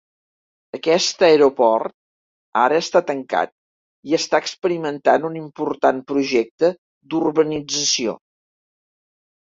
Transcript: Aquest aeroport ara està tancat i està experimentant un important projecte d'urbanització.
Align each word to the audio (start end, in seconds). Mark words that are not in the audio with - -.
Aquest 0.77 1.19
aeroport 1.27 1.93
ara 2.63 2.79
està 2.85 3.03
tancat 3.11 3.53
i 4.13 4.19
està 4.21 4.41
experimentant 4.47 5.31
un 5.33 5.39
important 5.45 6.05
projecte 6.15 6.75
d'urbanització. 7.13 8.21